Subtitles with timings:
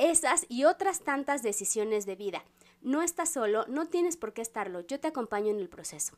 [0.00, 2.42] esas y otras tantas decisiones de vida.
[2.80, 6.16] No estás solo, no tienes por qué estarlo, yo te acompaño en el proceso.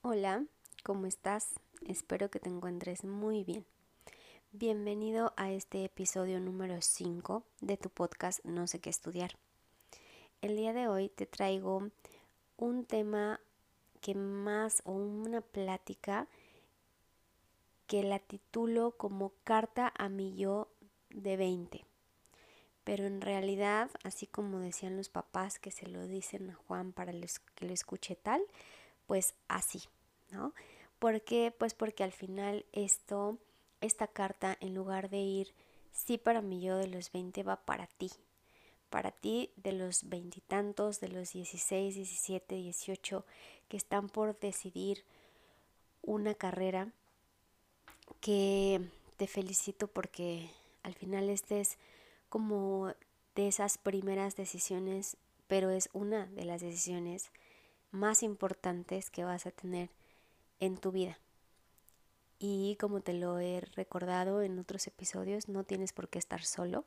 [0.00, 0.46] Hola,
[0.82, 1.50] ¿cómo estás?
[1.86, 3.66] Espero que te encuentres muy bien.
[4.52, 9.32] Bienvenido a este episodio número 5 de tu podcast No sé qué estudiar.
[10.40, 11.90] El día de hoy te traigo
[12.56, 13.38] un tema
[14.00, 16.26] que más o una plática
[17.88, 20.68] que la titulo como Carta a mi yo
[21.08, 21.84] de 20.
[22.84, 27.12] Pero en realidad, así como decían los papás que se lo dicen a Juan para
[27.12, 28.42] que lo escuche tal,
[29.06, 29.82] pues así,
[30.30, 30.54] ¿no?
[30.98, 31.52] ¿Por qué?
[31.56, 33.38] Pues porque al final esto,
[33.80, 35.54] esta carta, en lugar de ir
[35.92, 38.10] sí para mi yo de los 20, va para ti.
[38.90, 43.24] Para ti de los veintitantos, de los 16, 17, 18,
[43.68, 45.04] que están por decidir
[46.02, 46.92] una carrera
[48.20, 48.80] que
[49.16, 50.50] te felicito porque
[50.82, 51.78] al final este es
[52.28, 52.92] como
[53.34, 57.30] de esas primeras decisiones, pero es una de las decisiones
[57.90, 59.90] más importantes que vas a tener
[60.60, 61.18] en tu vida.
[62.38, 66.84] Y como te lo he recordado en otros episodios, no tienes por qué estar solo.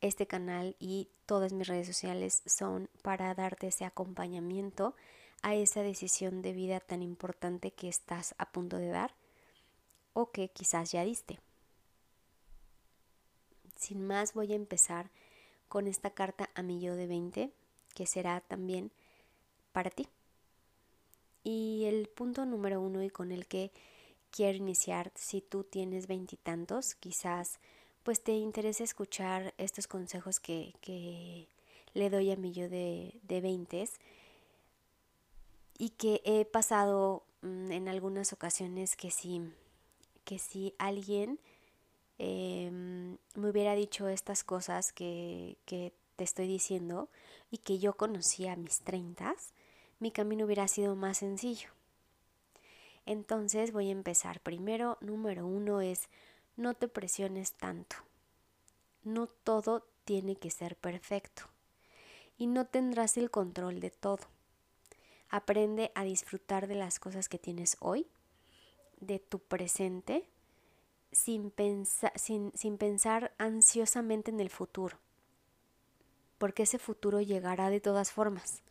[0.00, 4.94] Este canal y todas mis redes sociales son para darte ese acompañamiento
[5.42, 9.14] a esa decisión de vida tan importante que estás a punto de dar
[10.16, 11.38] o que quizás ya diste.
[13.76, 15.10] Sin más voy a empezar
[15.68, 17.52] con esta carta a mi yo de 20
[17.94, 18.90] que será también
[19.72, 20.08] para ti.
[21.44, 23.72] Y el punto número uno y con el que
[24.30, 27.60] quiero iniciar, si tú tienes veintitantos, quizás
[28.02, 31.46] pues te interese escuchar estos consejos que, que
[31.92, 33.86] le doy a mi yo de, de 20
[35.76, 39.42] y que he pasado mm, en algunas ocasiones que sí
[40.26, 41.38] que si alguien
[42.18, 47.10] em, me hubiera dicho estas cosas que, que, te estoy diciendo
[47.50, 49.52] y que yo conocía mis treintas,
[50.00, 51.68] mi camino hubiera sido más sencillo.
[53.04, 54.40] Entonces voy a empezar.
[54.40, 56.08] Primero, número uno es
[56.56, 57.96] no te presiones tanto.
[59.04, 61.42] No todo tiene que ser perfecto.
[62.38, 64.24] Y no tendrás el control de todo.
[65.28, 68.06] Aprende a disfrutar de las cosas que tienes hoy
[69.00, 70.28] de tu presente
[71.12, 71.52] sin,
[72.14, 74.98] sin, sin pensar ansiosamente en el futuro,
[76.38, 78.62] porque ese futuro llegará de todas formas.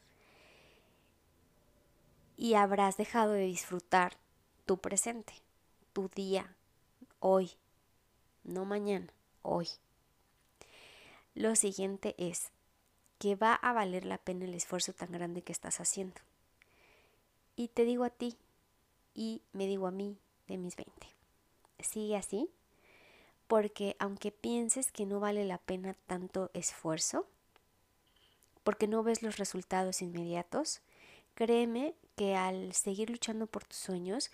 [2.38, 4.18] Y habrás dejado de disfrutar
[4.66, 5.34] tu presente,
[5.94, 6.56] tu día,
[7.20, 7.52] hoy,
[8.44, 9.68] no mañana, hoy.
[11.34, 12.52] Lo siguiente es
[13.18, 16.22] que va a valer la pena el esfuerzo tan grande que estás haciendo.
[17.56, 18.38] Y te digo a ti,
[19.16, 20.94] y me digo a mí de mis 20.
[21.80, 22.50] Sigue así,
[23.48, 27.26] porque aunque pienses que no vale la pena tanto esfuerzo,
[28.64, 30.82] porque no ves los resultados inmediatos,
[31.34, 34.32] créeme que al seguir luchando por tus sueños,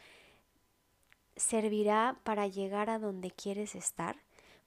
[1.35, 4.17] servirá para llegar a donde quieres estar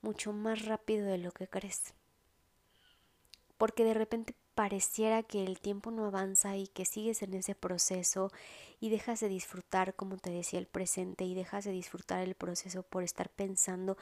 [0.02, 1.94] mucho más rápido de lo que crees.
[3.56, 8.30] Porque de repente pareciera que el tiempo no avanza y que sigues en ese proceso
[8.80, 12.82] y dejas de disfrutar, como te decía, el presente y dejas de disfrutar el proceso
[12.82, 13.96] por estar pensando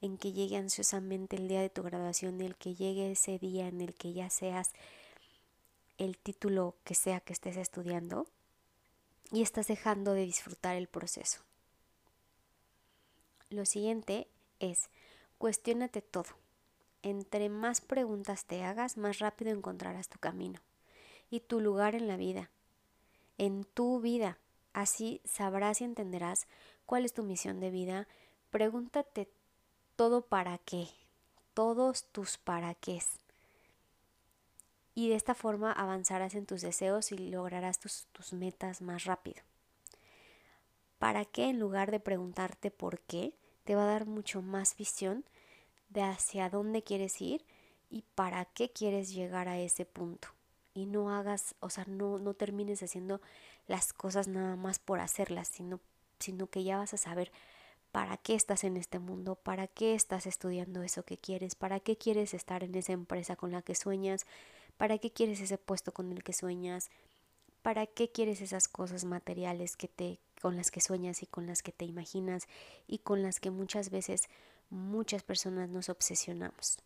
[0.00, 3.80] en que llegue ansiosamente el día de tu graduación, el que llegue ese día en
[3.80, 4.72] el que ya seas
[5.96, 8.26] el título que sea que estés estudiando
[9.32, 11.40] y estás dejando de disfrutar el proceso.
[13.48, 14.26] Lo siguiente
[14.58, 14.90] es,
[15.38, 16.43] cuestionate todo
[17.04, 20.60] entre más preguntas te hagas, más rápido encontrarás tu camino
[21.30, 22.50] y tu lugar en la vida,
[23.38, 24.38] en tu vida.
[24.72, 26.48] Así sabrás y entenderás
[26.86, 28.08] cuál es tu misión de vida.
[28.50, 29.28] Pregúntate
[29.96, 30.88] todo para qué,
[31.52, 33.02] todos tus para qué.
[34.94, 39.42] Y de esta forma avanzarás en tus deseos y lograrás tus, tus metas más rápido.
[40.98, 41.50] ¿Para qué?
[41.50, 43.34] En lugar de preguntarte por qué,
[43.64, 45.24] te va a dar mucho más visión
[45.94, 47.44] de hacia dónde quieres ir
[47.88, 50.28] y para qué quieres llegar a ese punto.
[50.74, 53.20] Y no hagas, o sea, no, no termines haciendo
[53.68, 55.80] las cosas nada más por hacerlas, sino,
[56.18, 57.30] sino que ya vas a saber
[57.92, 61.96] para qué estás en este mundo, para qué estás estudiando eso que quieres, para qué
[61.96, 64.26] quieres estar en esa empresa con la que sueñas,
[64.76, 66.90] para qué quieres ese puesto con el que sueñas,
[67.62, 71.62] para qué quieres esas cosas materiales que te con las que sueñas y con las
[71.62, 72.48] que te imaginas
[72.86, 74.28] y con las que muchas veces
[74.70, 76.78] muchas personas nos obsesionamos.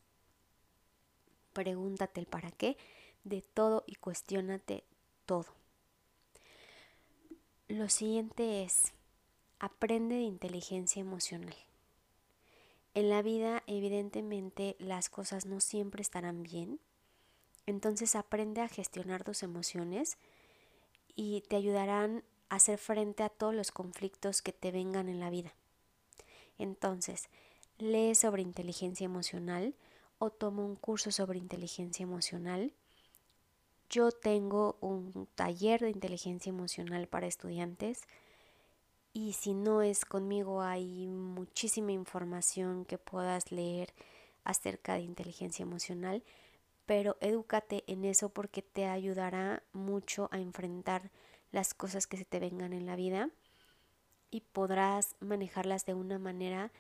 [1.53, 2.77] Pregúntate el para qué
[3.25, 4.85] de todo y cuestiónate
[5.27, 5.47] todo.
[7.69, 8.93] Lo siguiente es
[9.61, 11.57] Aprende de inteligencia emocional.
[12.95, 16.79] En la vida evidentemente las cosas no siempre estarán bien,
[17.67, 20.17] entonces aprende a gestionar tus emociones
[21.17, 25.29] y te ayudarán a hacer frente a todos los conflictos que te vengan en la
[25.29, 25.53] vida.
[26.57, 27.29] Entonces,
[27.79, 29.75] lee sobre inteligencia emocional
[30.19, 32.73] o toma un curso sobre inteligencia emocional.
[33.89, 38.03] Yo tengo un taller de inteligencia emocional para estudiantes
[39.13, 43.95] y si no es conmigo hay muchísima información que puedas leer
[44.45, 46.23] acerca de inteligencia emocional,
[46.85, 51.11] pero edúcate en eso porque te ayudará mucho a enfrentar
[51.51, 53.31] las cosas que se te vengan en la vida
[54.31, 56.71] y podrás manejarlas de una manera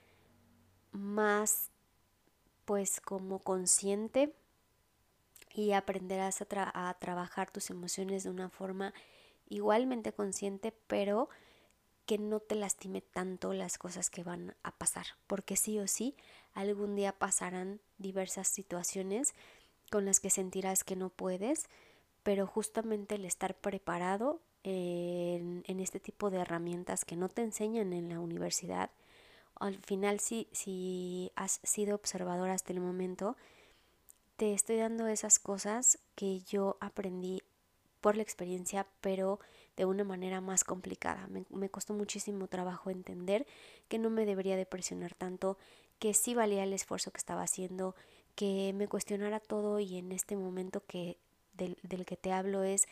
[0.93, 1.70] más
[2.64, 4.35] pues como consciente
[5.55, 8.93] y aprenderás a, a trabajar tus emociones de una forma
[9.49, 11.29] igualmente consciente pero
[12.08, 16.17] que no te lastime tanto las cosas que van a pasar, porque sí o sí
[16.55, 19.35] algún día pasarán diversas situaciones
[19.90, 21.69] con las que sentirás que no puedes,
[22.23, 27.93] pero justamente el estar preparado en, en este tipo de herramientas que no te enseñan
[27.93, 28.90] en la universidad,
[29.60, 33.37] al final si, si has sido observador hasta el momento,
[34.37, 37.43] te estoy dando esas cosas que yo aprendí
[38.00, 39.40] por la experiencia, pero
[39.76, 41.28] de una manera más complicada.
[41.50, 43.46] Me, costó muchísimo trabajo entender
[43.88, 45.58] que no me debería de presionar tanto,
[45.99, 47.96] que sí valía el esfuerzo que estaba haciendo,
[48.34, 51.19] que me cuestionara todo y en este momento que
[51.54, 52.87] del, del que te hablo es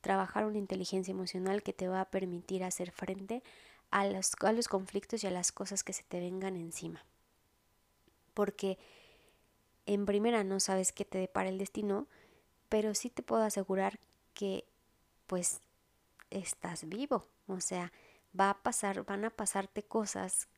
[0.00, 3.42] trabajar una inteligencia emocional que te va a permitir hacer frente
[3.90, 7.04] a los, a los conflictos y a las cosas que se te vengan encima.
[8.34, 8.78] Porque
[9.86, 12.06] en primera no sabes qué te depara el destino,
[12.68, 13.98] pero sí te puedo asegurar
[14.34, 14.64] que
[15.26, 15.60] pues
[16.30, 17.24] estás vivo.
[17.46, 17.92] O sea,
[18.38, 20.48] va a pasar, van a pasarte cosas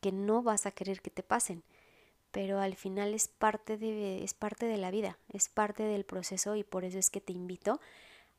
[0.00, 1.64] que no vas a querer que te pasen,
[2.30, 6.54] pero al final es parte de, es parte de la vida, es parte del proceso
[6.56, 7.80] y por eso es que te invito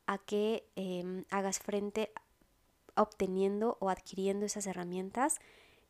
[0.06, 2.12] a que em, hagas frente
[2.96, 5.38] obteniendo o adquiriendo esas herramientas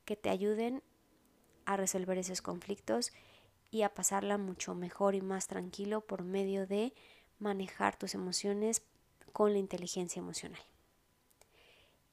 [0.04, 0.82] que te ayuden
[1.64, 3.12] a resolver esos conflictos
[3.70, 6.92] y a pasarla mucho mejor y más tranquilo por medio de
[7.38, 8.82] manejar tus emociones
[9.32, 10.60] con la inteligencia emocional.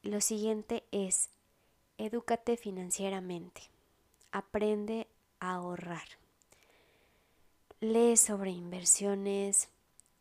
[0.04, 1.30] Lo siguiente es,
[1.98, 3.64] edúcate financieramente.
[4.32, 5.08] Aprende
[5.40, 6.08] a ahorrar.
[7.80, 9.70] Lee sobre inversiones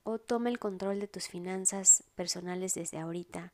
[0.03, 3.53] o toma el control de tus finanzas personales desde ahorita,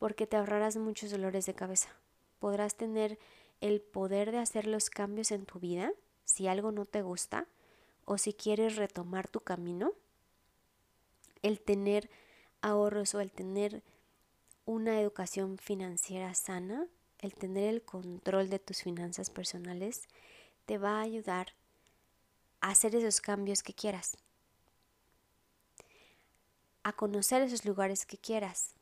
[0.00, 1.90] porque te ahorrarás muchos dolores de cabeza.
[2.38, 3.18] Podrás tener
[3.60, 5.92] el poder de hacer los cambios en tu vida
[6.24, 7.46] si algo no te gusta
[8.06, 9.92] o si quieres retomar tu camino.
[11.42, 12.08] El tener
[12.62, 13.82] ahorros o el tener
[14.64, 16.86] una educación financiera sana,
[17.18, 20.08] el tener el control de tus finanzas personales,
[20.64, 21.48] te va a ayudar
[22.62, 24.16] a hacer esos cambios que quieras,
[26.84, 28.79] a conocer esos lugares que quieras.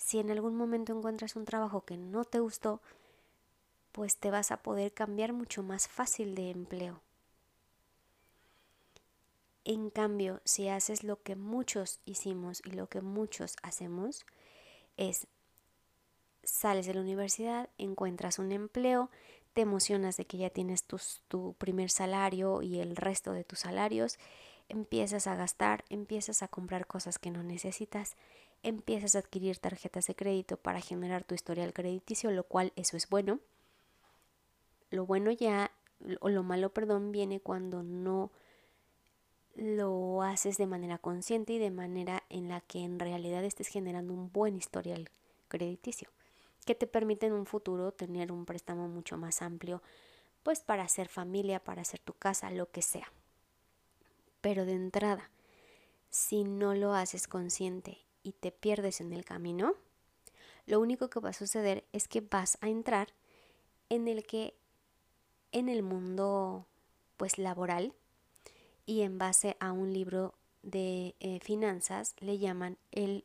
[0.00, 2.80] Si en algún momento encuentras un trabajo que no te gustó,
[3.92, 7.02] pues te vas a poder cambiar mucho más fácil de empleo.
[9.64, 14.24] En cambio, si haces lo que muchos hicimos y lo que muchos hacemos,
[14.96, 15.26] es
[16.42, 19.10] sales de la universidad, encuentras un empleo,
[19.52, 20.84] te emocionas de que ya tienes
[21.28, 24.18] tu primer salario y el resto de tus salarios,
[24.70, 28.16] empiezas a gastar, empiezas a comprar cosas que no necesitas,
[28.62, 33.08] empiezas a adquirir tarjetas de crédito para generar tu historial crediticio, lo cual eso es
[33.08, 33.40] bueno.
[34.90, 35.70] Lo bueno ya,
[36.20, 38.30] o lo malo, perdón, viene cuando no
[39.54, 44.14] lo haces de manera consciente y de manera en la que en realidad estés generando
[44.14, 45.10] un buen historial
[45.48, 46.08] crediticio
[46.64, 49.82] que te permite en un futuro tener un préstamo mucho más amplio
[50.42, 53.12] pues para hacer familia, para hacer tu casa, lo que sea.
[54.40, 55.30] Pero de entrada,
[56.08, 59.74] si no lo haces consciente y te pierdes en el camino,
[60.66, 63.08] lo único que va a suceder es que vas a entrar
[63.88, 64.54] en el que
[65.52, 66.66] en el mundo
[67.16, 67.92] pues laboral
[68.86, 73.24] y en base a un libro de eh, finanzas le llaman el,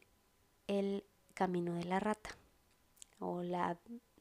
[0.68, 2.32] el camino de la rata
[3.20, 3.78] o la,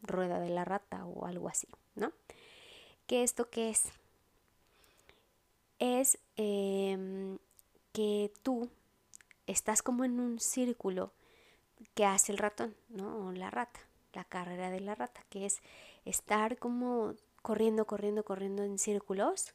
[0.07, 2.13] rueda de la rata o algo así, ¿no?
[3.07, 3.85] ¿Qué esto qué es?
[5.79, 7.39] Es em,
[7.93, 8.71] que tú
[9.47, 11.13] estás como en un círculo
[11.95, 13.27] que hace el ratón, ¿no?
[13.27, 13.81] O la rata,
[14.13, 15.61] la carrera de la rata, que es
[16.05, 19.55] estar como corriendo, corriendo, corriendo en círculos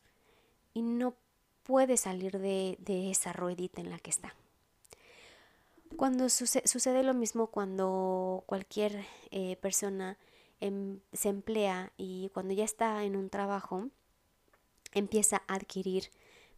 [0.74, 1.16] y no
[1.64, 2.78] puede salir de,
[3.10, 4.36] esa ruedita en la que está.
[5.98, 10.18] Cuando sucede lo mismo cuando cualquier eh, persona
[10.60, 13.88] em, se emplea y cuando ya está en un trabajo,
[14.94, 16.10] empieza a adquirir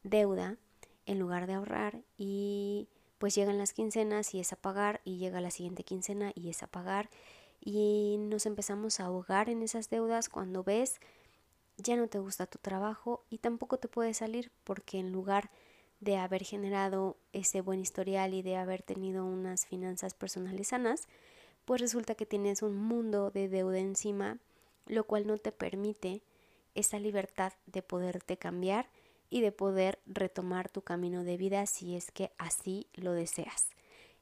[0.03, 0.57] deuda
[1.05, 2.88] en lugar de ahorrar y
[3.21, 6.63] pues llegan las quincenas y es a pagar y llega la siguiente quincena y es
[6.63, 7.11] a pagar
[7.63, 10.99] y nos empezamos a ahogar en esas deudas cuando ves
[11.77, 15.51] ya no te gusta tu trabajo y tampoco te puedes salir porque en lugar
[15.99, 21.07] de haber generado ese buen historial y de haber tenido unas finanzas personales sanas,
[21.65, 24.39] pues resulta que tienes un mundo de deuda encima,
[24.87, 26.23] lo cual no te permite
[26.73, 28.89] esa libertad de poderte cambiar
[29.31, 33.69] y de poder retomar tu camino de vida si es que así lo deseas.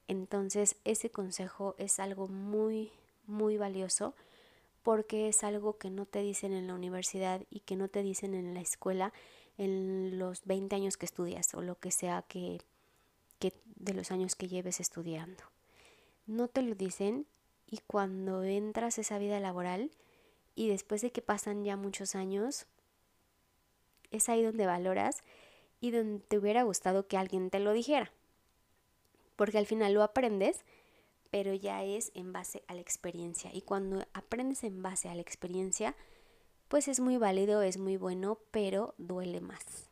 [0.08, 2.92] Entonces ese consejo es algo muy,
[3.26, 4.14] muy valioso
[4.82, 8.34] porque es algo que no te dicen en la universidad y que no te dicen
[8.34, 9.12] en la escuela
[9.58, 12.62] en los 20 años que estudias o lo que sea que,
[13.40, 15.42] que de los años que lleves estudiando.
[16.26, 17.26] No te lo dicen
[17.66, 19.90] y cuando entras a esa vida laboral
[20.54, 22.66] y después de que pasan ya muchos años,
[24.10, 25.22] es ahí donde valoras
[25.80, 28.12] y donde te hubiera gustado que alguien te lo dijera.
[29.36, 30.64] Porque al final lo aprendes,
[31.30, 33.50] pero ya es en base a la experiencia.
[33.52, 35.96] Y cuando aprendes en base a la experiencia,
[36.68, 39.88] pues es muy válido, es muy bueno, pero duele más.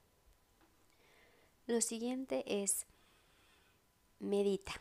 [1.66, 2.87] Lo siguiente es
[4.18, 4.80] medita.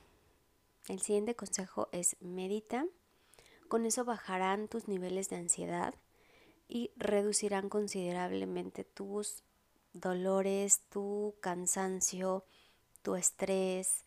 [0.87, 2.85] El siguiente consejo es medita.
[3.67, 5.95] Con eso bajarán tus niveles de ansiedad
[6.67, 9.43] y reducirán considerablemente tus
[9.93, 12.45] dolores, tu cansancio,
[13.01, 14.03] tu estrés.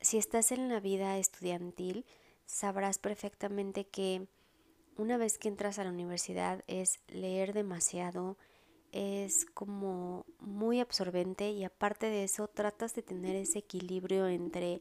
[0.00, 2.04] Si estás en la vida estudiantil,
[2.46, 4.28] sabrás perfectamente que
[4.96, 8.36] una vez que entras a la universidad es leer demasiado,
[8.92, 14.80] es como muy absorbente y aparte de eso tratas de tener ese equilibrio entre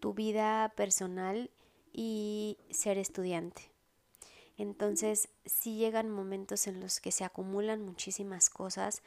[0.00, 1.50] tu vida personal
[1.92, 3.69] y ser estudiante.
[4.60, 9.02] Entonces, si llegan momentos en los que se acumulan muchísimas cosas,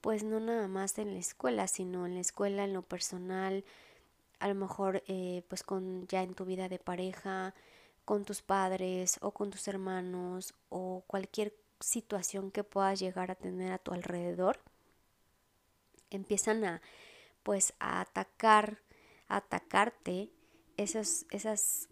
[0.00, 3.64] pues no nada más en la escuela, sino en la escuela, en lo personal,
[4.38, 7.52] a lo mejor eh, pues con ya en tu vida de pareja,
[8.04, 13.72] con tus padres o con tus hermanos o cualquier situación que puedas llegar a tener
[13.72, 14.60] a tu alrededor,
[16.10, 16.80] empiezan a
[17.42, 18.78] pues a atacar,
[19.26, 20.30] a atacarte
[20.76, 21.88] esos, esos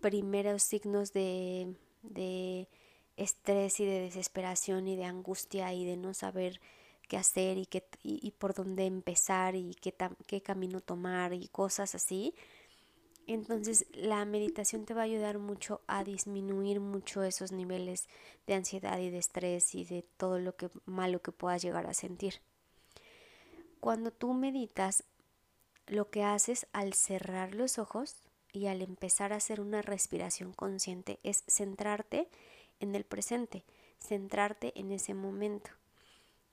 [0.00, 1.74] primeros signos de
[2.10, 2.68] de
[3.16, 6.60] estrés y de desesperación y de angustia y de no saber
[7.08, 9.94] qué hacer y, qué, y, por dónde empezar y qué,
[10.26, 12.34] qué camino tomar y cosas así.
[13.26, 18.08] Entonces la meditación te va a ayudar mucho a disminuir mucho esos niveles
[18.46, 21.94] de ansiedad y de estrés y de todo lo que malo que puedas llegar a
[21.94, 22.40] sentir.
[23.80, 25.04] Cuando tú meditas,
[25.86, 28.16] lo que haces al cerrar los ojos
[28.54, 32.28] y al empezar a hacer una respiración consciente es centrarte
[32.78, 33.64] en el presente,
[33.98, 35.70] centrarte en ese momento.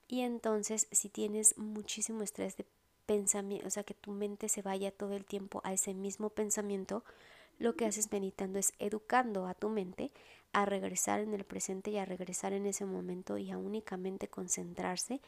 [0.08, 2.66] Y entonces si tienes muchísimo estrés de
[3.06, 7.04] pensamiento, o sea, que tu mente se vaya todo el tiempo a ese mismo pensamiento,
[7.60, 10.10] lo que haces meditando es educando a tu mente
[10.52, 15.20] a regresar en el presente y a regresar en ese momento y a únicamente concentrarse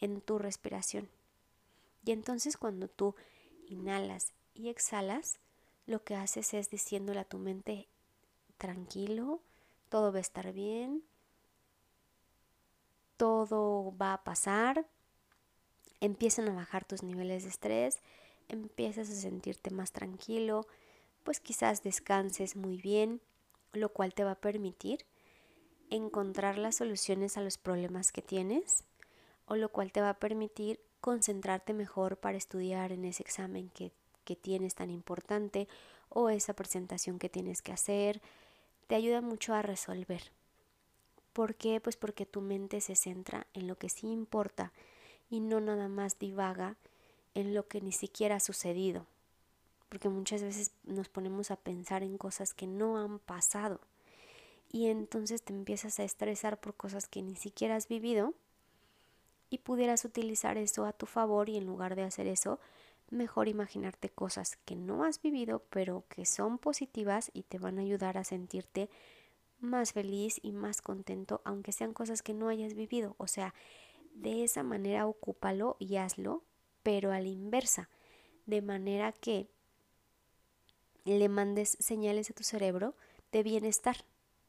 [0.00, 1.10] en tu respiración.
[2.02, 3.14] Y entonces cuando tú
[3.68, 5.38] inhalas y exhalas,
[5.86, 7.88] lo que haces es diciéndole a tu mente,
[8.58, 9.40] tranquilo,
[9.88, 11.02] todo va a estar bien,
[13.16, 14.86] todo va a pasar,
[16.00, 18.00] empiezan a bajar tus niveles de estrés,
[18.48, 20.66] empiezas a sentirte más tranquilo,
[21.22, 23.20] pues quizás descanses muy bien,
[23.72, 25.04] lo cual te va a permitir
[25.90, 28.84] encontrar las soluciones a los problemas que tienes
[29.46, 33.92] o lo cual te va a permitir concentrarte mejor para estudiar en ese examen que
[34.24, 35.68] que tienes tan importante
[36.08, 38.20] o esa presentación que tienes que hacer,
[38.86, 40.32] te ayuda mucho a resolver.
[41.32, 41.80] ¿Por qué?
[41.80, 44.72] Pues porque tu mente se centra en lo que sí importa
[45.30, 46.76] y no nada más divaga
[47.34, 49.06] en lo que ni siquiera ha sucedido.
[49.88, 53.80] Porque muchas veces nos ponemos a pensar en cosas que no han pasado
[54.74, 58.34] y entonces te empiezas a estresar por cosas que ni siquiera has vivido
[59.48, 62.58] y pudieras utilizar eso a tu favor y en lugar de hacer eso,
[63.10, 67.82] mejor imaginarte cosas que no has vivido, pero que son positivas y te van a
[67.82, 68.90] ayudar a sentirte
[69.60, 73.14] más feliz y más contento, aunque sean cosas que no hayas vivido.
[73.18, 73.54] O sea,
[74.14, 76.42] de esa manera ocúpalo y hazlo,
[76.82, 77.88] pero a la inversa,
[78.46, 79.48] de manera que
[81.04, 82.94] le mandes señales a tu cerebro
[83.32, 83.96] de bienestar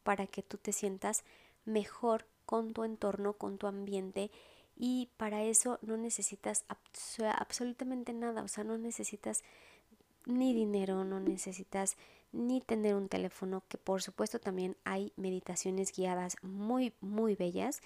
[0.04, 1.24] para que tú te sientas
[1.66, 4.32] mejor con tu entorno, con tu ambiente
[4.76, 6.66] y para eso no necesitas
[7.38, 9.44] absolutamente nada, o sea, no necesitas
[10.26, 11.98] ni dinero, no necesitas
[12.32, 17.82] ni tener un teléfono, que por supuesto también hay meditaciones guiadas muy, muy bellas,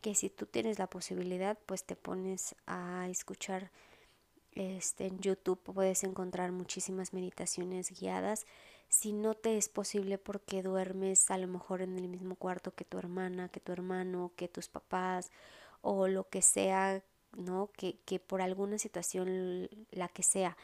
[0.00, 3.70] que si tú tienes la posibilidad, pues te pones a escuchar
[4.54, 8.46] este, en YouTube, puedes encontrar muchísimas meditaciones guiadas.
[8.88, 12.84] Si no te es posible porque duermes a lo mejor en el mismo cuarto que
[12.84, 15.30] tu hermana, que tu hermano, que tus papás
[15.82, 17.02] o lo que sea,
[17.36, 17.70] ¿no?
[17.76, 20.56] Que, que por alguna situación, la que sea,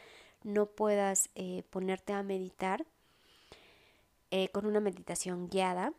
[0.42, 2.86] no puedas eh, ponerte a meditar
[4.30, 5.92] eh, con una meditación guiada,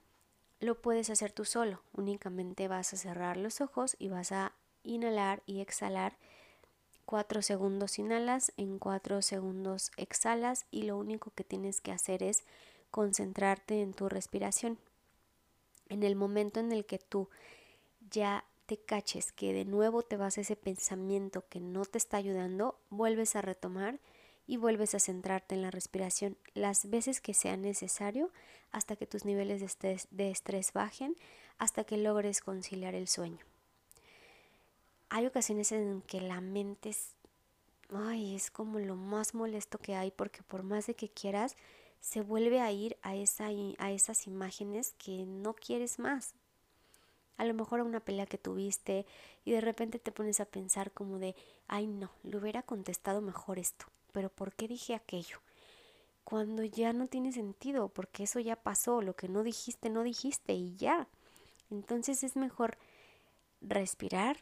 [0.60, 1.82] lo puedes hacer tú solo.
[1.94, 6.18] Únicamente vas a cerrar los ojos y vas a inhalar y exhalar.
[7.06, 12.44] Cuatro segundos inhalas, en cuatro segundos exhalas y lo único que tienes que hacer es
[12.92, 14.78] concentrarte en tu respiración.
[15.88, 17.30] En el momento en el que tú
[18.12, 22.18] ya te caches que de nuevo te vas a ese pensamiento que no te está
[22.18, 24.00] ayudando, vuelves a retomar
[24.46, 28.30] y vuelves a centrarte en la respiración las veces que sea necesario
[28.72, 29.80] hasta que tus niveles
[30.12, 31.16] de estrés, bajen,
[31.58, 33.40] hasta que logres conciliar el sueño.
[35.10, 37.16] Hay ocasiones en que la mente es,
[37.92, 41.56] ay, es como lo más molesto que hay porque por más de que quieras,
[42.02, 43.48] se vuelve a ir a, esa,
[43.80, 46.36] a esas imágenes que no quieres más.
[47.40, 49.08] A lo mejor a una pelea que tuviste
[49.44, 51.36] y de repente te pones a pensar como de,
[51.68, 55.40] ay no, le hubiera contestado mejor esto pero ¿por qué dije aquello?
[56.24, 60.54] Cuando ya no tiene sentido, porque eso ya pasó, lo que no dijiste, no dijiste
[60.54, 61.08] y ya.
[61.72, 62.78] Entonces es mejor
[63.62, 64.38] respirar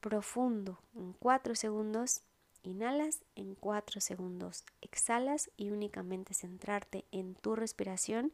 [0.00, 2.20] profundo en cuatro segundos,
[2.62, 8.32] inhalas en cuatro segundos, exhalas y únicamente centrarte en tu respiración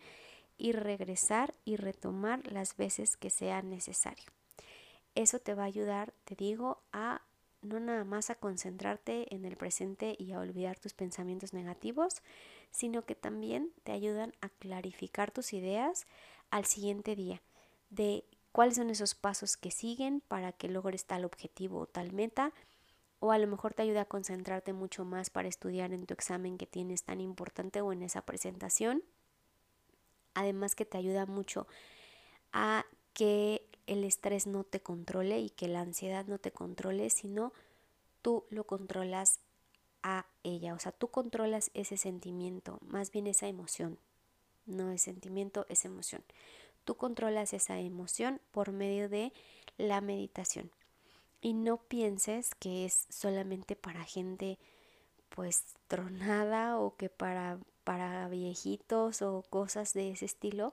[0.60, 4.30] y regresar y retomar las veces que sea necesario.
[5.14, 7.22] Eso te va a ayudar, te digo, a
[7.62, 12.22] no nada más a concentrarte en el presente y a olvidar tus pensamientos negativos,
[12.70, 16.06] sino que también te ayudan a clarificar tus ideas
[16.50, 17.42] al siguiente día
[17.90, 22.52] de cuáles son esos pasos que siguen para que logres tal objetivo o tal meta,
[23.18, 26.56] o a lo mejor te ayuda a concentrarte mucho más para estudiar en tu examen
[26.56, 29.02] que tienes tan importante o en esa presentación.
[30.34, 31.66] Además que te ayuda mucho
[32.52, 37.52] a que el estrés no te controle y que la ansiedad no te controle, sino
[38.22, 39.40] tú lo controlas
[40.02, 40.74] a ella.
[40.74, 43.98] O sea, tú controlas ese sentimiento, más bien esa emoción.
[44.66, 46.22] No es sentimiento, es emoción.
[46.84, 49.32] Tú controlas esa emoción por medio de
[49.76, 50.70] la meditación.
[51.40, 54.58] Y no pienses que es solamente para gente
[55.34, 60.72] pues tronada o que para, para viejitos o cosas de ese estilo.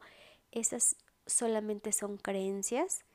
[0.51, 3.05] Esas solamente son creencias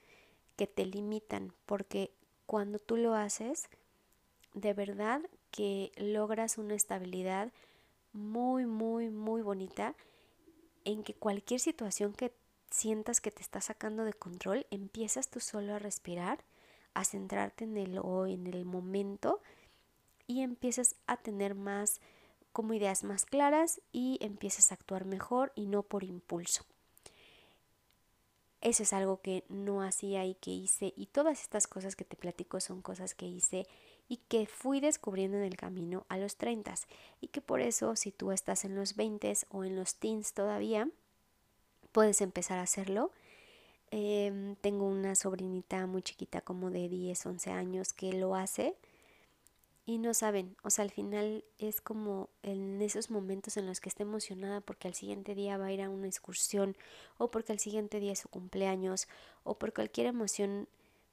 [0.57, 2.13] que te limitan, porque
[2.47, 3.69] cuando tú lo haces,
[4.55, 7.53] de verdad que logras una estabilidad
[8.13, 9.95] muy, muy, muy bonita
[10.85, 12.33] en que cualquier situación que
[12.71, 16.45] sientas que te está sacando de control, empiezas tú solo a respirar,
[16.95, 19.41] a centrarte en el o en el momento
[20.27, 22.01] y empiezas a tener más
[22.53, 26.65] como ideas más claras y empiezas a actuar mejor y no por impulso.
[28.61, 30.93] Eso es algo que no hacía y que hice.
[30.97, 33.67] Y todas estas cosas que te platico son cosas que hice
[34.09, 36.75] y que fui descubriendo en el camino a los 30.
[37.21, 40.89] Y que por eso, si tú estás en los 20 o en los teens todavía,
[41.91, 43.11] puedes empezar a hacerlo.
[43.91, 48.77] Em, tengo una sobrinita muy chiquita, como de 10, 11 años, que lo hace
[49.85, 53.89] y no saben, o sea, al final es como en esos momentos en los que
[53.89, 56.77] está emocionada porque al siguiente día va a ir a una excursión
[57.19, 59.09] o porque al siguiente día es su cumpleaños
[59.43, 60.69] o por cualquier emoción,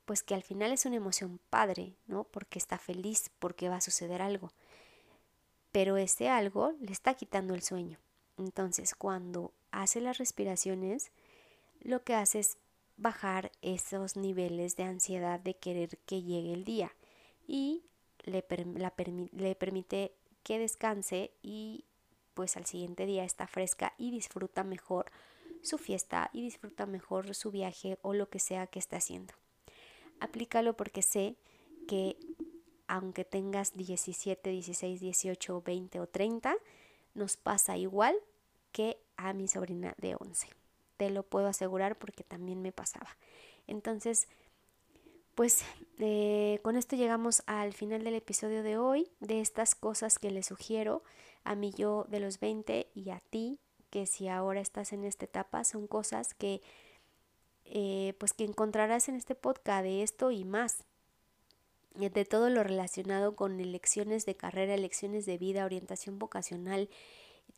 [0.06, 2.26] pues que al final es una emoción padre, ¿no?
[2.26, 4.52] Porque está feliz, porque va a suceder algo.
[5.72, 7.98] Pero ese algo le está quitando el sueño.
[8.38, 11.12] Entonces, cuando hace las respiraciones,
[11.82, 12.58] lo que hace es
[12.98, 16.92] bajar esos niveles de ansiedad de querer que llegue el día
[17.48, 17.84] y
[18.24, 18.46] le,
[19.32, 21.86] le permite que descanse y
[22.34, 25.12] pues al siguiente día está fresca y disfruta mejor
[25.62, 29.34] su fiesta y disfruta mejor su viaje o lo que sea que esté haciendo.
[30.20, 31.36] Aplícalo porque sé
[31.88, 32.18] que
[32.88, 36.56] aunque tengas 17, 16, 18, 20 o 30,
[37.14, 38.16] nos pasa igual
[38.72, 40.48] que a mi sobrina de 11.
[40.98, 43.16] te lo puedo asegurar porque también me pasaba.
[43.68, 44.28] Entonces,
[45.36, 45.64] pues
[46.00, 50.44] eh, con esto llegamos al final del episodio de hoy, de estas cosas que le
[50.44, 51.04] sugiero
[51.44, 53.60] a mi yo de los 20 y a ti,
[53.90, 56.62] que si ahora estás en esta etapa, son cosas que
[57.66, 60.86] eh, pues que encontrarás en este podcast de esto y más.
[61.94, 66.90] De todo lo relacionado con elecciones de carrera, elecciones de vida, orientación vocacional,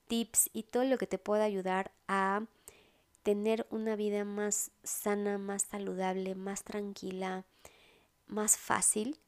[0.08, 2.44] tips y todo lo que te pueda ayudar a
[3.24, 7.46] tener una vida más sana, más saludable, más tranquila,
[8.32, 9.20] más fácil,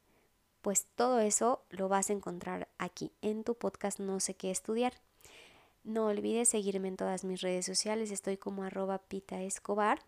[0.62, 4.94] pues todo eso lo vas a encontrar aquí en tu podcast No sé qué estudiar.
[5.84, 10.00] No olvides seguirme en todas mis redes sociales, estoy como arroba pita escobar,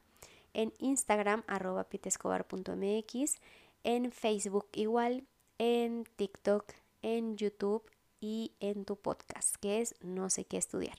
[0.54, 3.36] en Instagram arroba pitaescobar.mx,
[3.84, 5.26] en Facebook igual,
[5.58, 7.84] en TikTok, en YouTube
[8.22, 10.98] y en tu podcast, que es No sé qué estudiar.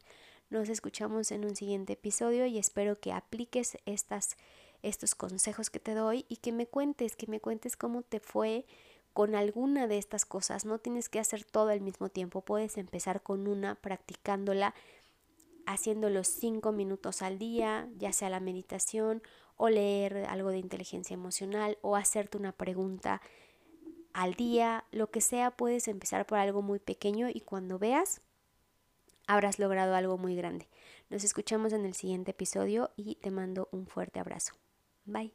[0.50, 4.37] Nos escuchamos en un siguiente episodio y espero que apliques estas,
[4.88, 8.66] estos consejos que te doy y que me cuentes, que me cuentes cómo te fue
[9.12, 10.64] con alguna de estas cosas.
[10.64, 14.75] No tienes que hacer todo al mismo tiempo, puedes empezar con una practicándola
[15.66, 19.22] haciéndolo cinco minutos al día, ya sea la meditación
[19.57, 23.20] o leer algo de inteligencia emocional o hacerte una pregunta
[24.12, 28.22] al día, lo que sea, puedes empezar por algo muy pequeño y cuando veas
[29.27, 30.68] habrás logrado algo muy grande.
[31.11, 34.55] Nos escuchamos en el siguiente episodio y te mando un fuerte abrazo.
[35.07, 35.31] Bye.